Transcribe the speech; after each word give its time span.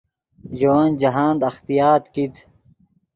ژے 0.57 0.67
ون 0.73 0.89
جاہند 0.99 1.41
اختیاط 1.49 2.03
کیت 2.13 2.35